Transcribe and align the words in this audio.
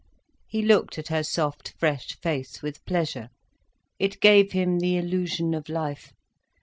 He 0.47 0.63
looked 0.63 0.97
at 0.97 1.09
her 1.09 1.21
soft, 1.21 1.73
fresh 1.77 2.15
face 2.23 2.63
with 2.63 2.83
pleasure. 2.87 3.29
It 3.99 4.19
gave 4.19 4.51
him 4.51 4.79
the 4.79 4.97
illusion 4.97 5.53
of 5.53 5.69
life. 5.69 6.11